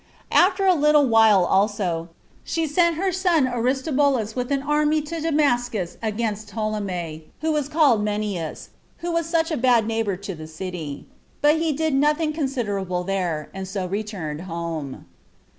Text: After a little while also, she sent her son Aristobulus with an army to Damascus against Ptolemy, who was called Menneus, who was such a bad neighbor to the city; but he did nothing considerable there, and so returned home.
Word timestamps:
After 0.31 0.65
a 0.65 0.73
little 0.73 1.05
while 1.05 1.45
also, 1.45 2.09
she 2.43 2.65
sent 2.65 2.95
her 2.95 3.11
son 3.11 3.45
Aristobulus 3.47 4.35
with 4.35 4.51
an 4.51 4.63
army 4.63 4.99
to 5.03 5.21
Damascus 5.21 5.97
against 6.01 6.47
Ptolemy, 6.49 7.25
who 7.41 7.51
was 7.51 7.69
called 7.69 8.03
Menneus, 8.03 8.69
who 9.05 9.11
was 9.11 9.29
such 9.29 9.51
a 9.51 9.57
bad 9.57 9.85
neighbor 9.85 10.17
to 10.17 10.33
the 10.33 10.47
city; 10.47 11.05
but 11.39 11.57
he 11.57 11.71
did 11.71 11.93
nothing 11.93 12.33
considerable 12.33 13.03
there, 13.03 13.49
and 13.53 13.67
so 13.67 13.85
returned 13.85 14.41
home. 14.41 15.05